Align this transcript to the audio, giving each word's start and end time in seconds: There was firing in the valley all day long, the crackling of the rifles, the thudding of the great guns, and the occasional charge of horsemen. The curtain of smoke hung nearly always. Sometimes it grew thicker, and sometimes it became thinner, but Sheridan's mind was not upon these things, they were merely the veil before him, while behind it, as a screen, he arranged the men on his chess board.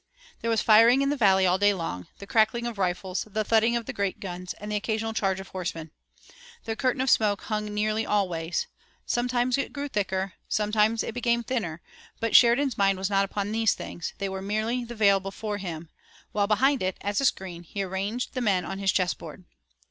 There 0.41 0.49
was 0.49 0.63
firing 0.63 1.03
in 1.03 1.11
the 1.11 1.15
valley 1.15 1.45
all 1.45 1.59
day 1.59 1.75
long, 1.75 2.07
the 2.17 2.25
crackling 2.25 2.65
of 2.65 2.75
the 2.75 2.81
rifles, 2.81 3.27
the 3.29 3.43
thudding 3.43 3.75
of 3.75 3.85
the 3.85 3.93
great 3.93 4.19
guns, 4.19 4.55
and 4.55 4.71
the 4.71 4.75
occasional 4.75 5.13
charge 5.13 5.39
of 5.39 5.49
horsemen. 5.49 5.91
The 6.65 6.75
curtain 6.75 7.01
of 7.01 7.09
smoke 7.11 7.43
hung 7.43 7.65
nearly 7.65 8.03
always. 8.03 8.65
Sometimes 9.05 9.59
it 9.59 9.71
grew 9.73 9.87
thicker, 9.87 10.21
and 10.23 10.31
sometimes 10.49 11.03
it 11.03 11.13
became 11.13 11.43
thinner, 11.43 11.83
but 12.19 12.35
Sheridan's 12.35 12.79
mind 12.79 12.97
was 12.97 13.11
not 13.11 13.25
upon 13.25 13.51
these 13.51 13.75
things, 13.75 14.15
they 14.17 14.27
were 14.27 14.41
merely 14.41 14.83
the 14.83 14.95
veil 14.95 15.19
before 15.19 15.59
him, 15.59 15.89
while 16.31 16.47
behind 16.47 16.81
it, 16.81 16.97
as 17.01 17.21
a 17.21 17.25
screen, 17.25 17.61
he 17.61 17.83
arranged 17.83 18.33
the 18.33 18.41
men 18.41 18.65
on 18.65 18.79
his 18.79 18.91
chess 18.91 19.13
board. 19.13 19.45